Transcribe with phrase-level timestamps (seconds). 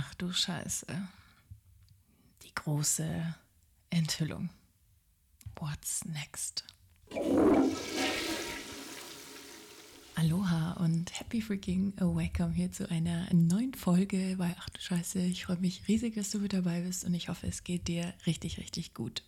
[0.00, 0.86] Ach du Scheiße.
[2.44, 3.34] Die große
[3.90, 4.48] Enthüllung.
[5.56, 6.64] What's next?
[10.14, 15.18] Aloha und happy freaking welcome hier zu einer neuen Folge bei Ach du Scheiße.
[15.18, 18.14] Ich freue mich riesig, dass du mit dabei bist und ich hoffe, es geht dir
[18.24, 19.24] richtig, richtig gut.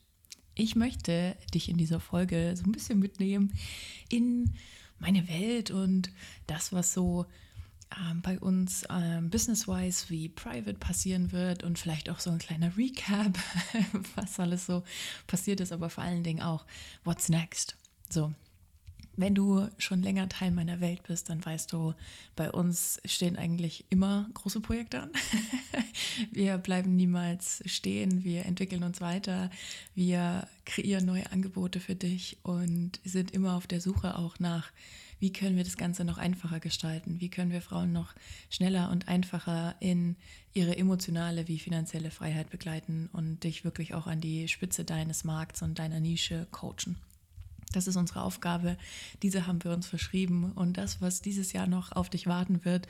[0.55, 3.59] Ich möchte dich in dieser Folge so ein bisschen mitnehmen
[4.09, 4.55] in
[5.01, 6.13] meine Welt und
[6.47, 7.27] das, was so
[7.99, 12.77] ähm, bei uns ähm, business-wise wie private passieren wird und vielleicht auch so ein kleiner
[12.77, 13.39] Recap,
[14.15, 14.83] was alles so
[15.27, 16.67] passiert ist, aber vor allen Dingen auch,
[17.05, 17.77] what's next?
[18.09, 18.33] So,
[19.17, 21.95] wenn du schon länger Teil meiner Welt bist, dann weißt du,
[22.37, 25.11] bei uns stehen eigentlich immer große Projekte an.
[26.33, 29.51] wir bleiben niemals stehen, wir entwickeln uns weiter,
[29.95, 34.73] wir kreieren neue Angebote für dich und sind immer auf der Suche auch nach
[35.21, 37.21] wie können wir das Ganze noch einfacher gestalten?
[37.21, 38.15] Wie können wir Frauen noch
[38.49, 40.17] schneller und einfacher in
[40.55, 45.63] ihre emotionale wie finanzielle Freiheit begleiten und dich wirklich auch an die Spitze deines Markts
[45.63, 46.97] und deiner Nische coachen?
[47.73, 48.77] Das ist unsere Aufgabe.
[49.23, 50.53] Diese haben wir uns verschrieben.
[50.53, 52.89] Und das, was dieses Jahr noch auf dich warten wird,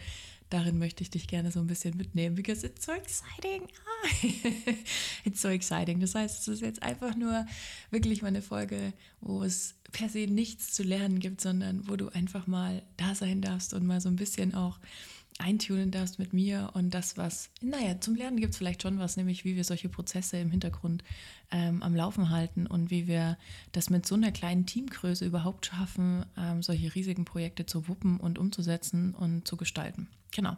[0.51, 3.69] darin möchte ich dich gerne so ein bisschen mitnehmen, because it's so exciting.
[5.25, 6.01] it's so exciting.
[6.01, 7.47] Das heißt, es ist jetzt einfach nur
[7.91, 12.09] wirklich mal eine Folge, wo es per se nichts zu lernen gibt, sondern wo du
[12.09, 14.79] einfach mal da sein darfst und mal so ein bisschen auch
[15.41, 19.17] eintunen darfst mit mir und das, was, naja, zum Lernen gibt es vielleicht schon was,
[19.17, 21.03] nämlich wie wir solche Prozesse im Hintergrund
[21.51, 23.39] ähm, am Laufen halten und wie wir
[23.73, 28.39] das mit so einer kleinen Teamgröße überhaupt schaffen, ähm, solche riesigen Projekte zu wuppen und
[28.39, 30.09] umzusetzen und zu gestalten.
[30.33, 30.57] Genau.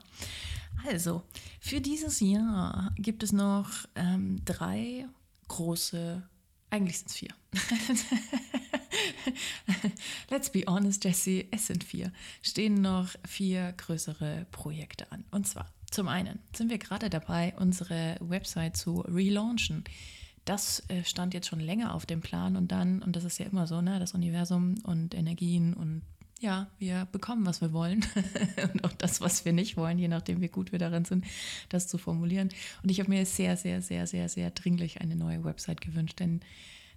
[0.87, 1.23] Also,
[1.61, 5.07] für dieses Jahr gibt es noch ähm, drei
[5.49, 6.23] große,
[6.71, 7.31] eigentlich sind es vier.
[10.31, 12.13] Let's be honest, Jesse, es sind vier.
[12.43, 15.25] Stehen noch vier größere Projekte an.
[15.31, 19.85] Und zwar, zum einen sind wir gerade dabei, unsere Website zu relaunchen.
[20.45, 23.47] Das äh, stand jetzt schon länger auf dem Plan und dann, und das ist ja
[23.47, 26.03] immer so, ne, das Universum und Energien und
[26.43, 28.05] ja, wir bekommen, was wir wollen
[28.73, 31.25] und auch das, was wir nicht wollen, je nachdem, wie gut wir darin sind,
[31.69, 32.49] das zu formulieren.
[32.83, 36.41] Und ich habe mir sehr, sehr, sehr, sehr, sehr dringlich eine neue Website gewünscht, denn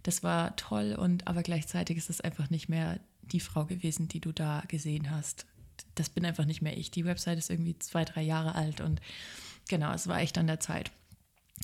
[0.02, 4.20] das war toll und aber gleichzeitig ist es einfach nicht mehr die Frau gewesen, die
[4.20, 5.46] du da gesehen hast.
[5.94, 6.90] Das bin einfach nicht mehr ich.
[6.90, 9.00] Die Website ist irgendwie zwei, drei Jahre alt und
[9.70, 10.92] genau, es war echt an der Zeit.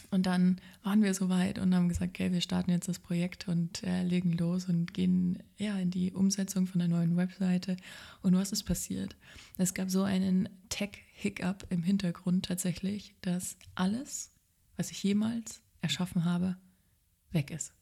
[0.09, 3.83] Und dann waren wir soweit und haben gesagt, okay, wir starten jetzt das Projekt und
[3.83, 7.77] äh, legen los und gehen ja in die Umsetzung von der neuen Webseite.
[8.21, 9.15] Und was ist passiert?
[9.57, 14.31] Es gab so einen Tech-Hiccup im Hintergrund tatsächlich, dass alles,
[14.77, 16.57] was ich jemals erschaffen habe,
[17.31, 17.73] weg ist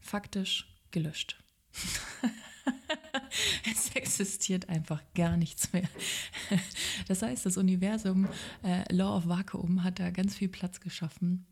[0.00, 1.42] faktisch gelöscht.
[3.70, 5.88] es existiert einfach gar nichts mehr.
[7.08, 8.28] Das heißt, das Universum,
[8.62, 11.46] äh, Law of Vakuum, hat da ganz viel Platz geschaffen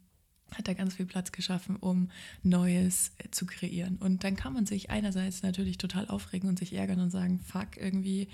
[0.54, 2.10] hat da ganz viel Platz geschaffen, um
[2.42, 3.96] Neues äh, zu kreieren.
[3.96, 7.76] Und dann kann man sich einerseits natürlich total aufregen und sich ärgern und sagen, fuck,
[7.76, 8.28] irgendwie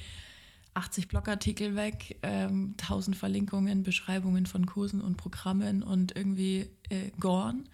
[0.74, 7.64] 80 Blogartikel weg, ähm, 1000 Verlinkungen, Beschreibungen von Kursen und Programmen und irgendwie äh, gone.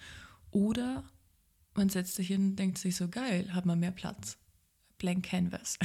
[0.51, 1.05] Oder
[1.75, 4.37] man setzt sich hin denkt sich so, geil, hat man mehr Platz.
[5.01, 5.79] Blank Canvas.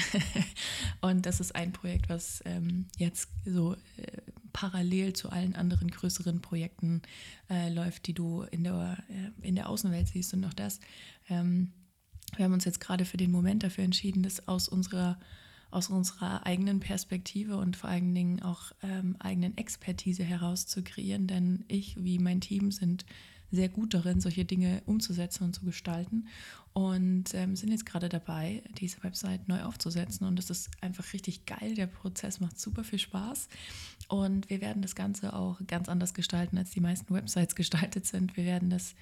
[1.02, 4.22] und das ist ein Projekt, was ähm, jetzt so äh,
[4.54, 7.02] parallel zu allen anderen größeren Projekten
[7.50, 10.34] äh, läuft, die du in der, äh, in der Außenwelt siehst.
[10.36, 10.80] Und auch das,
[11.30, 11.72] ähm,
[12.36, 15.18] wir haben uns jetzt gerade für den Moment dafür entschieden, das aus unserer
[15.72, 21.28] aus unserer eigenen Perspektive und vor allen Dingen auch ähm, eigenen Expertise heraus zu kreieren,
[21.28, 23.06] denn ich wie mein Team sind
[23.56, 26.28] sehr gut darin, solche Dinge umzusetzen und zu gestalten
[26.74, 31.46] und ähm, sind jetzt gerade dabei, diese Website neu aufzusetzen und es ist einfach richtig
[31.46, 31.74] geil.
[31.76, 33.48] Der Prozess macht super viel Spaß
[34.10, 38.36] und wir werden das Ganze auch ganz anders gestalten, als die meisten Websites gestaltet sind.
[38.36, 38.94] Wir werden das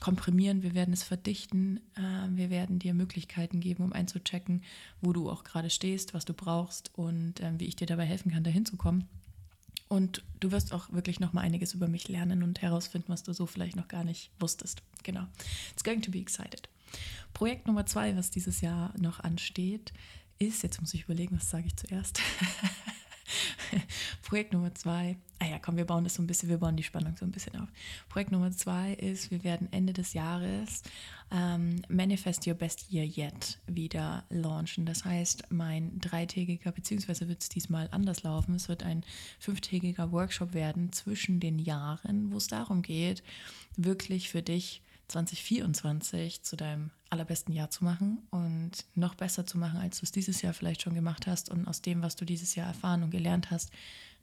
[0.00, 4.62] komprimieren, wir werden es verdichten, äh, wir werden dir Möglichkeiten geben, um einzuchecken,
[5.00, 8.32] wo du auch gerade stehst, was du brauchst und äh, wie ich dir dabei helfen
[8.32, 9.08] kann, dahin zu kommen.
[9.92, 13.34] Und du wirst auch wirklich noch mal einiges über mich lernen und herausfinden, was du
[13.34, 14.80] so vielleicht noch gar nicht wusstest.
[15.02, 15.26] Genau.
[15.70, 16.70] It's going to be excited.
[17.34, 19.92] Projekt Nummer zwei, was dieses Jahr noch ansteht,
[20.38, 22.22] ist, jetzt muss ich überlegen, was sage ich zuerst.
[24.22, 26.82] Projekt Nummer zwei, ah ja, komm, wir bauen das so ein bisschen, wir bauen die
[26.82, 27.68] Spannung so ein bisschen auf.
[28.08, 30.82] Projekt Nummer zwei ist, wir werden Ende des Jahres
[31.30, 34.86] ähm, Manifest Your Best Year Yet wieder launchen.
[34.86, 39.04] Das heißt, mein dreitägiger, beziehungsweise wird es diesmal anders laufen, es wird ein
[39.38, 43.22] fünftägiger Workshop werden zwischen den Jahren, wo es darum geht,
[43.76, 49.80] wirklich für dich 2024 zu deinem allerbesten Jahr zu machen und noch besser zu machen,
[49.80, 52.54] als du es dieses Jahr vielleicht schon gemacht hast und aus dem, was du dieses
[52.54, 53.70] Jahr erfahren und gelernt hast,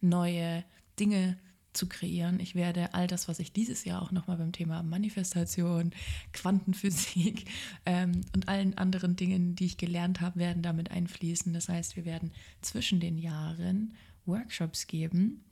[0.02, 0.64] neue
[1.00, 1.38] Dinge
[1.74, 2.40] zu kreieren.
[2.40, 5.92] Ich werde all das, was ich dieses Jahr auch nochmal beim Thema Manifestation,
[6.34, 7.46] Quantenphysik
[7.86, 11.54] ähm, und allen anderen Dingen, die ich gelernt habe, werden damit einfließen.
[11.54, 12.32] Das heißt, wir werden
[12.62, 13.94] zwischen den Jahren
[14.26, 15.44] Workshops geben,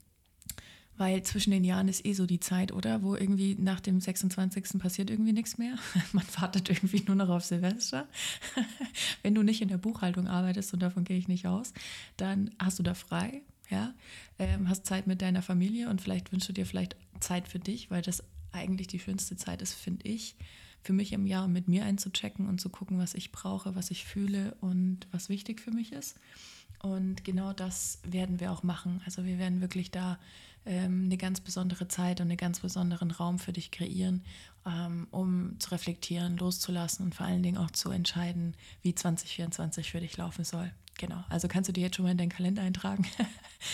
[0.98, 3.02] weil zwischen den Jahren ist eh so die Zeit, oder?
[3.02, 4.78] Wo irgendwie nach dem 26.
[4.78, 5.76] passiert irgendwie nichts mehr.
[6.12, 8.08] Man wartet irgendwie nur noch auf Silvester.
[9.22, 11.72] Wenn du nicht in der Buchhaltung arbeitest, und davon gehe ich nicht aus,
[12.16, 13.94] dann hast du da frei, ja,
[14.38, 17.90] ähm, hast Zeit mit deiner Familie und vielleicht wünschst du dir vielleicht Zeit für dich,
[17.90, 20.36] weil das eigentlich die schönste Zeit ist, finde ich,
[20.82, 24.04] für mich im Jahr mit mir einzuchecken und zu gucken, was ich brauche, was ich
[24.04, 26.16] fühle und was wichtig für mich ist.
[26.80, 29.02] Und genau das werden wir auch machen.
[29.04, 30.18] Also wir werden wirklich da
[30.64, 34.22] ähm, eine ganz besondere Zeit und einen ganz besonderen Raum für dich kreieren,
[35.10, 40.16] um zu reflektieren, loszulassen und vor allen Dingen auch zu entscheiden, wie 2024 für dich
[40.16, 40.72] laufen soll.
[40.98, 43.06] Genau, also kannst du dir jetzt schon mal in deinen Kalender eintragen.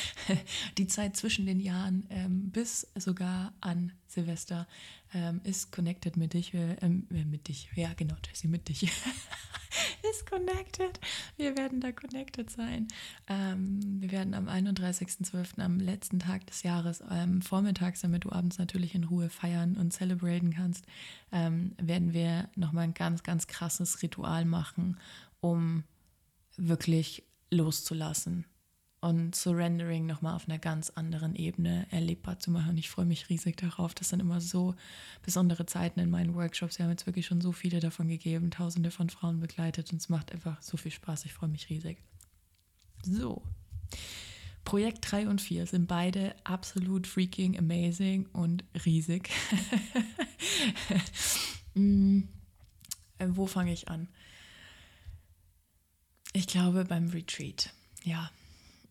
[0.79, 4.69] die Zeit zwischen den Jahren ähm, bis sogar an Silvester
[5.15, 8.83] ähm, ist connected mit dich, äh, mit dich, ja genau, Jessie, mit dich.
[10.11, 11.01] ist connected.
[11.37, 12.89] Wir werden da connected sein.
[13.27, 18.59] Ähm, wir werden am 31.12., am letzten Tag des Jahres, ähm, vormittags, damit du abends
[18.59, 20.84] natürlich in Ruhe feiern und celebraten kannst,
[21.33, 24.99] ähm, werden wir nochmal ein ganz, ganz krasses Ritual machen,
[25.41, 25.85] um
[26.57, 28.45] wirklich loszulassen
[29.05, 32.71] und Surrendering nochmal auf einer ganz anderen Ebene erlebbar zu machen.
[32.71, 33.93] Und ich freue mich riesig darauf.
[33.93, 34.75] Das sind immer so
[35.23, 36.79] besondere Zeiten in meinen Workshops.
[36.79, 40.09] Wir haben jetzt wirklich schon so viele davon gegeben, tausende von Frauen begleitet und es
[40.09, 41.27] macht einfach so viel Spaß.
[41.27, 41.99] Ich freue mich riesig.
[43.03, 43.43] So.
[44.65, 49.31] Projekt 3 und 4 sind beide absolut freaking amazing und riesig.
[51.75, 52.29] hm,
[53.29, 54.09] wo fange ich an?
[56.33, 57.73] Ich glaube beim Retreat.
[58.03, 58.31] Ja.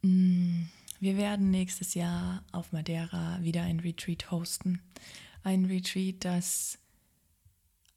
[0.01, 0.67] Mm,
[0.99, 4.81] wir werden nächstes Jahr auf Madeira wieder ein Retreat hosten.
[5.43, 6.79] Ein Retreat, das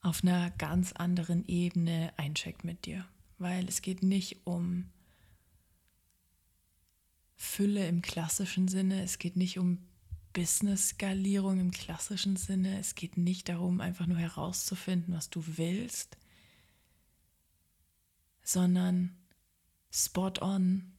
[0.03, 3.05] auf einer ganz anderen Ebene eincheckt mit dir.
[3.39, 4.87] Weil es geht nicht um
[7.37, 9.79] Fülle im klassischen Sinne, es geht nicht um
[10.33, 16.17] Business-Skalierung im klassischen Sinne, es geht nicht darum, einfach nur herauszufinden, was du willst,
[18.43, 19.17] sondern
[19.91, 20.93] spot on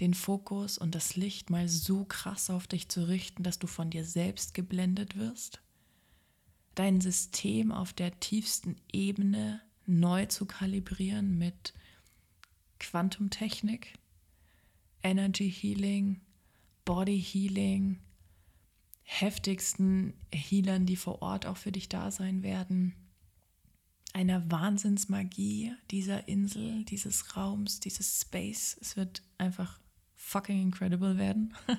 [0.00, 3.90] den Fokus und das Licht mal so krass auf dich zu richten, dass du von
[3.90, 5.62] dir selbst geblendet wirst,
[6.74, 11.72] dein System auf der tiefsten Ebene neu zu kalibrieren mit
[12.80, 13.94] Quantumtechnik,
[15.02, 16.20] Energy Healing,
[16.84, 17.98] Body Healing,
[19.02, 22.94] heftigsten Healern, die vor Ort auch für dich da sein werden,
[24.12, 28.76] einer Wahnsinnsmagie dieser Insel, dieses Raums, dieses Space.
[28.80, 29.80] Es wird einfach
[30.14, 31.54] fucking incredible werden.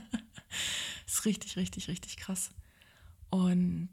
[1.08, 2.52] ist richtig, richtig, richtig krass.
[3.30, 3.92] Und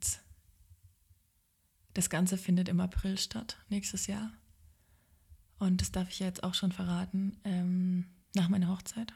[1.95, 4.33] das Ganze findet im April statt, nächstes Jahr.
[5.59, 9.13] Und das darf ich jetzt auch schon verraten, ähm, nach meiner Hochzeit.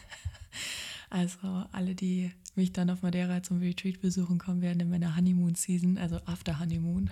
[1.10, 5.54] also alle, die mich dann auf Madeira zum Retreat besuchen kommen werden in meiner Honeymoon
[5.54, 7.10] Season, also After Honeymoon.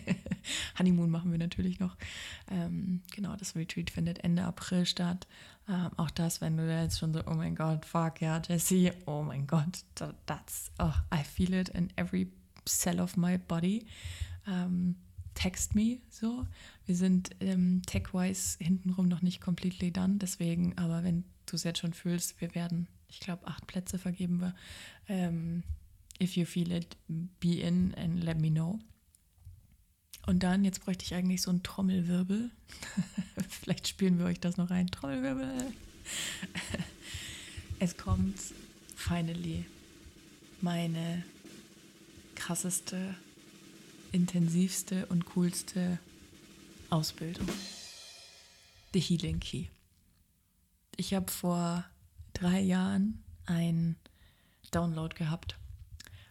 [0.78, 1.96] Honeymoon machen wir natürlich noch.
[2.50, 5.26] Ähm, genau, das Retreat findet Ende April statt.
[5.68, 8.92] Ähm, auch das, wenn du da jetzt schon so, oh mein Gott, fuck, ja, Jessie,
[9.06, 9.84] oh mein Gott,
[10.26, 12.30] that's, oh, I feel it in every
[12.66, 13.86] cell of my body.
[14.46, 14.96] Ähm,
[15.36, 16.44] text me so.
[16.86, 21.78] Wir sind ähm, tech-wise hintenrum noch nicht completely done, deswegen, aber wenn du es jetzt
[21.78, 24.54] schon fühlst, wir werden ich glaube, acht Plätze vergeben wir.
[25.08, 25.62] Ähm,
[26.20, 28.78] if you feel it, be in and let me know.
[30.26, 32.50] Und dann, jetzt bräuchte ich eigentlich so einen Trommelwirbel.
[33.48, 34.88] Vielleicht spielen wir euch das noch ein.
[34.88, 35.72] Trommelwirbel.
[37.78, 38.38] es kommt
[38.96, 39.64] finally
[40.60, 41.22] meine
[42.34, 43.14] krasseste,
[44.16, 45.98] intensivste und coolste
[46.88, 47.46] Ausbildung.
[48.94, 49.66] The Healing Key.
[50.96, 51.84] Ich habe vor
[52.32, 53.96] drei Jahren ein
[54.70, 55.58] Download gehabt.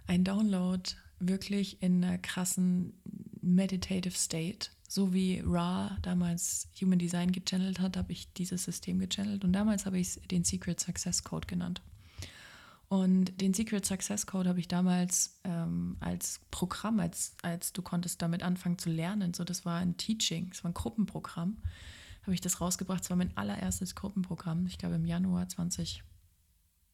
[0.07, 0.81] Ein Download
[1.19, 2.99] wirklich in einer krassen
[3.41, 4.69] Meditative State.
[4.89, 9.85] So wie Ra damals Human Design gechannelt hat, habe ich dieses System gechannelt und damals
[9.85, 11.83] habe ich es den Secret Success Code genannt.
[13.03, 18.21] Und den Secret Success Code habe ich damals ähm, als Programm, als, als du konntest
[18.21, 19.33] damit anfangen zu lernen.
[19.33, 21.57] So, das war ein Teaching, das war ein Gruppenprogramm
[22.25, 23.01] habe ich das rausgebracht.
[23.01, 24.65] Das war mein allererstes Gruppenprogramm.
[24.65, 26.03] Ich glaube im Januar 20,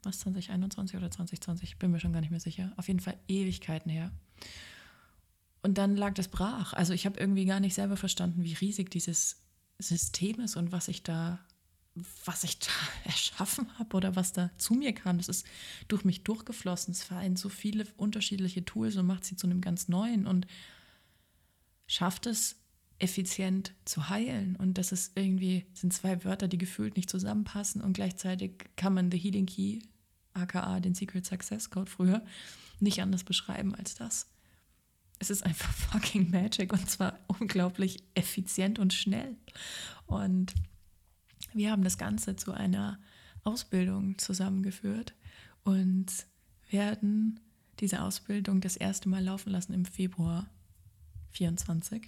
[0.03, 2.73] was 2021 oder 2020, bin mir schon gar nicht mehr sicher.
[2.75, 4.11] Auf jeden Fall Ewigkeiten her.
[5.63, 6.73] Und dann lag das brach.
[6.73, 9.41] Also ich habe irgendwie gar nicht selber verstanden, wie riesig dieses
[9.79, 11.39] System ist und was ich da
[12.25, 12.71] was ich da
[13.05, 15.17] erschaffen habe oder was da zu mir kam.
[15.17, 15.45] Das ist
[15.87, 16.93] durch mich durchgeflossen.
[16.93, 20.47] Es vereint so viele unterschiedliche Tools und macht sie zu einem ganz neuen und
[21.87, 22.57] schafft es,
[23.01, 24.55] effizient zu heilen.
[24.55, 29.11] Und das ist irgendwie, sind zwei Wörter, die gefühlt nicht zusammenpassen und gleichzeitig kann man
[29.11, 29.79] The Healing Key,
[30.33, 32.23] aka den Secret Success Code früher,
[32.79, 34.29] nicht anders beschreiben als das.
[35.19, 39.35] Es ist einfach fucking Magic und zwar unglaublich effizient und schnell.
[40.05, 40.53] Und
[41.53, 42.99] wir haben das Ganze zu einer
[43.43, 45.13] Ausbildung zusammengeführt
[45.63, 46.07] und
[46.69, 47.39] werden
[47.79, 50.49] diese Ausbildung das erste Mal laufen lassen im Februar
[51.31, 52.07] 24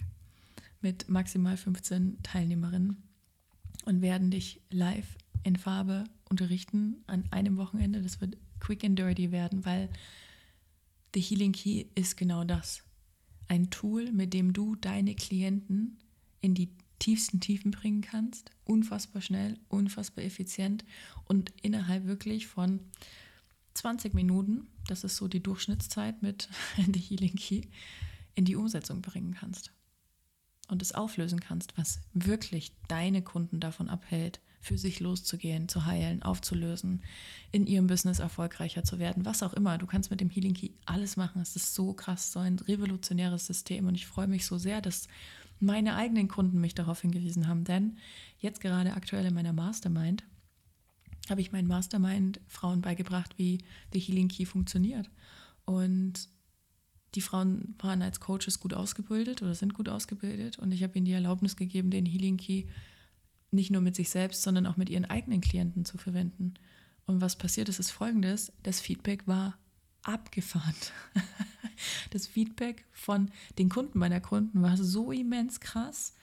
[0.80, 3.02] mit maximal 15 Teilnehmerinnen
[3.84, 8.02] und werden dich live in Farbe unterrichten an einem Wochenende.
[8.02, 9.88] Das wird quick and dirty werden, weil
[11.14, 12.82] The Healing Key ist genau das.
[13.48, 15.98] Ein Tool, mit dem du deine Klienten
[16.40, 16.70] in die
[17.04, 18.50] tiefsten Tiefen bringen kannst.
[18.64, 20.86] Unfassbar schnell, unfassbar effizient
[21.26, 22.80] und innerhalb wirklich von
[23.74, 27.62] 20 Minuten, das ist so die Durchschnittszeit mit The Healing Key,
[28.34, 29.70] in die Umsetzung bringen kannst
[30.68, 36.22] und es auflösen kannst, was wirklich deine Kunden davon abhält, für sich loszugehen, zu heilen,
[36.22, 37.02] aufzulösen,
[37.52, 39.76] in ihrem Business erfolgreicher zu werden, was auch immer.
[39.76, 41.42] Du kannst mit dem Healing Key alles machen.
[41.42, 45.06] Es ist so krass, so ein revolutionäres System und ich freue mich so sehr, dass
[45.60, 47.98] meine eigenen Kunden mich darauf hingewiesen haben, denn
[48.38, 50.24] jetzt gerade aktuell in meiner Mastermind
[51.30, 53.58] habe ich meinen Mastermind Frauen beigebracht, wie
[53.92, 55.10] The Healing Key funktioniert.
[55.64, 56.28] Und
[57.14, 61.06] die Frauen waren als Coaches gut ausgebildet oder sind gut ausgebildet und ich habe ihnen
[61.06, 62.64] die Erlaubnis gegeben, den Healing Key
[63.50, 66.54] nicht nur mit sich selbst, sondern auch mit ihren eigenen Klienten zu verwenden.
[67.06, 69.56] Und was passiert ist, ist folgendes: Das Feedback war
[70.04, 70.74] abgefahren.
[72.10, 76.14] Das Feedback von den Kunden meiner Kunden war so immens krass,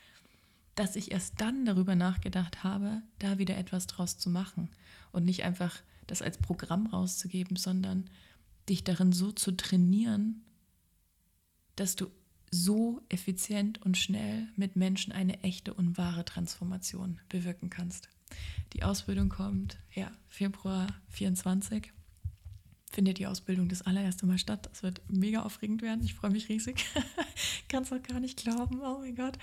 [0.75, 4.69] dass ich erst dann darüber nachgedacht habe, da wieder etwas draus zu machen
[5.11, 8.09] und nicht einfach das als Programm rauszugeben, sondern
[8.69, 10.41] dich darin so zu trainieren,
[11.75, 12.07] dass du
[12.51, 18.09] so effizient und schnell mit Menschen eine echte und wahre Transformation bewirken kannst.
[18.73, 21.91] Die Ausbildung kommt, ja, Februar 24
[22.91, 24.69] findet die Ausbildung das allererste Mal statt.
[24.71, 26.03] Das wird mega aufregend werden.
[26.03, 26.85] Ich freue mich riesig.
[27.69, 28.81] Kann es gar nicht glauben.
[28.81, 29.37] Oh mein Gott.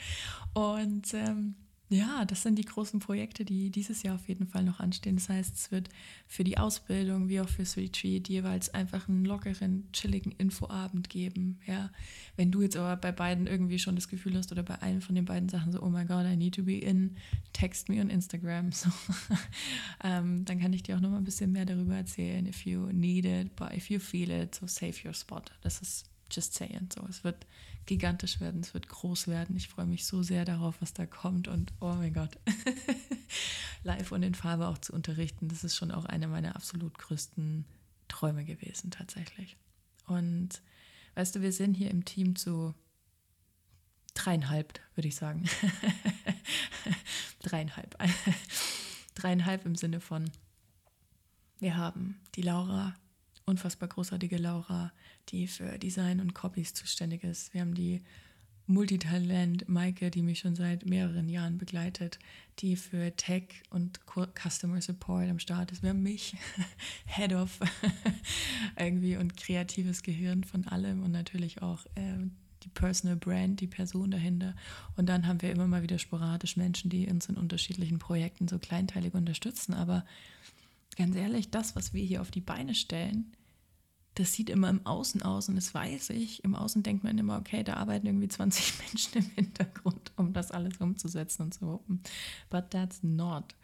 [0.54, 1.54] Und ähm,
[1.90, 5.16] ja, das sind die großen Projekte, die dieses Jahr auf jeden Fall noch anstehen.
[5.16, 5.88] Das heißt, es wird
[6.26, 11.58] für die Ausbildung wie auch fürs Retreat jeweils einfach einen lockeren, chilligen Infoabend geben.
[11.66, 11.90] Ja,
[12.36, 15.14] wenn du jetzt aber bei beiden irgendwie schon das Gefühl hast oder bei einem von
[15.14, 17.16] den beiden Sachen so, oh my God, I need to be in,
[17.54, 18.70] text me on Instagram.
[18.78, 18.90] So,
[20.04, 22.46] ähm, dann kann ich dir auch noch mal ein bisschen mehr darüber erzählen.
[22.46, 25.50] If you need it, but if you feel it, so save your spot.
[25.62, 26.88] Das ist just saying.
[26.94, 27.46] So, es wird
[27.86, 29.56] gigantisch werden, es wird groß werden.
[29.56, 32.38] Ich freue mich so sehr darauf, was da kommt und oh mein Gott,
[33.82, 37.64] live und in Farbe auch zu unterrichten, das ist schon auch einer meiner absolut größten
[38.08, 39.56] Träume gewesen tatsächlich.
[40.06, 40.60] Und
[41.14, 42.74] weißt du, wir sind hier im Team zu
[44.14, 45.48] dreieinhalb, würde ich sagen.
[47.42, 47.96] dreieinhalb.
[49.14, 50.30] dreieinhalb im Sinne von,
[51.58, 52.94] wir haben die Laura,
[53.48, 54.92] unfassbar großartige Laura,
[55.30, 57.52] die für Design und Copies zuständig ist.
[57.54, 58.02] Wir haben die
[58.68, 62.18] Multitalent Maike, die mich schon seit mehreren Jahren begleitet,
[62.58, 64.00] die für Tech und
[64.34, 65.82] Customer Support am Start ist.
[65.82, 66.36] Wir haben mich,
[67.06, 67.58] Head of
[68.78, 72.28] irgendwie und kreatives Gehirn von allem und natürlich auch äh,
[72.62, 74.54] die Personal Brand, die Person dahinter.
[74.96, 78.58] Und dann haben wir immer mal wieder sporadisch Menschen, die uns in unterschiedlichen Projekten so
[78.58, 79.72] kleinteilig unterstützen.
[79.72, 80.04] Aber
[80.96, 83.32] ganz ehrlich, das, was wir hier auf die Beine stellen,
[84.18, 86.42] das sieht immer im Außen aus und das weiß ich.
[86.42, 90.50] Im Außen denkt man immer, okay, da arbeiten irgendwie 20 Menschen im Hintergrund, um das
[90.50, 92.02] alles umzusetzen und zu wuppen.
[92.50, 93.54] But that's not.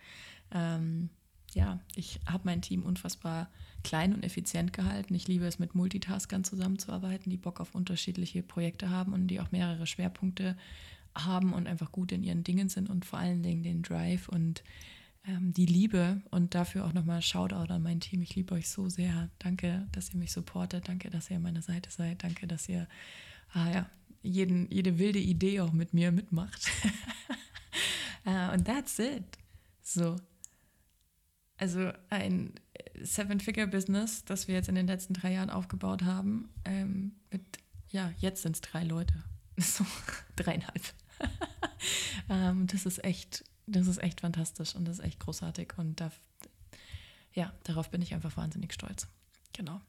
[0.52, 1.10] Ähm,
[1.54, 3.50] ja, ich habe mein Team unfassbar
[3.82, 5.14] klein und effizient gehalten.
[5.14, 9.50] Ich liebe es, mit Multitaskern zusammenzuarbeiten, die Bock auf unterschiedliche Projekte haben und die auch
[9.50, 10.56] mehrere Schwerpunkte
[11.16, 14.62] haben und einfach gut in ihren Dingen sind und vor allen Dingen den Drive und
[15.26, 18.22] ähm, die Liebe und dafür auch nochmal Shoutout an mein Team.
[18.22, 19.30] Ich liebe euch so sehr.
[19.38, 20.88] Danke, dass ihr mich supportet.
[20.88, 22.22] Danke, dass ihr an meiner Seite seid.
[22.22, 22.86] Danke, dass ihr
[23.52, 23.90] ah, ja,
[24.22, 26.70] jeden, jede wilde Idee auch mit mir mitmacht.
[28.26, 29.24] uh, und that's it.
[29.82, 30.16] So.
[31.56, 32.54] Also ein
[33.00, 37.42] Seven-Figure-Business, das wir jetzt in den letzten drei Jahren aufgebaut haben, ähm, mit,
[37.90, 39.14] ja, jetzt sind es drei Leute.
[39.56, 39.86] So,
[40.34, 40.82] dreieinhalb.
[42.28, 46.10] ähm, das ist echt das ist echt fantastisch und das ist echt großartig und da,
[47.32, 49.08] ja, darauf bin ich einfach wahnsinnig stolz.
[49.52, 49.80] Genau.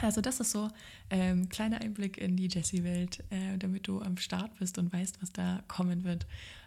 [0.00, 0.64] Also das ist so
[1.08, 5.20] ein ähm, kleiner Einblick in die Jessie-Welt, äh, damit du am Start bist und weißt,
[5.20, 6.26] was da kommen wird.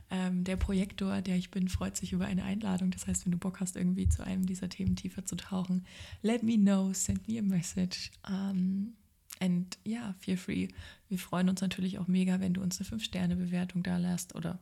[0.09, 2.91] Ähm, der Projektor, der ich bin, freut sich über eine Einladung.
[2.91, 5.85] Das heißt, wenn du Bock hast, irgendwie zu einem dieser Themen tiefer zu tauchen,
[6.21, 8.11] let me know, send me a message.
[8.27, 8.95] Um,
[9.39, 10.67] and ja, yeah, feel free.
[11.07, 14.59] Wir freuen uns natürlich auch mega, wenn du uns eine 5-Sterne-Bewertung da lässt oder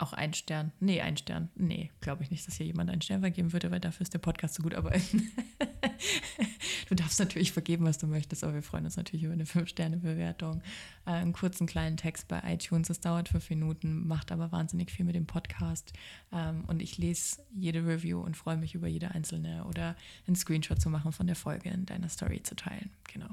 [0.00, 0.72] auch ein Stern.
[0.80, 1.50] Nee, ein Stern.
[1.54, 4.18] Nee, glaube ich nicht, dass hier jemand einen Stern vergeben würde, weil dafür ist der
[4.18, 4.74] Podcast so gut.
[4.74, 4.92] Aber
[6.88, 10.62] du darfst natürlich vergeben, was du möchtest, aber wir freuen uns natürlich über eine 5-Sterne-Bewertung.
[11.06, 12.90] Äh, einen kurzen kleinen Text bei iTunes.
[12.90, 15.92] Es dauert fünf Minuten, macht aber wahnsinnig viel mit dem Podcast.
[16.32, 20.80] Ähm, und ich lese jede Review und freue mich über jede einzelne oder einen Screenshot
[20.80, 22.90] zu machen von der Folge in deiner Story zu teilen.
[23.12, 23.28] Genau.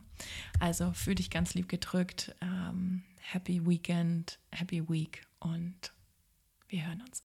[0.60, 2.36] Also fühl dich ganz lieb gedrückt.
[2.42, 5.92] Ähm, happy Weekend, Happy Week und
[6.70, 7.08] wir hören uns.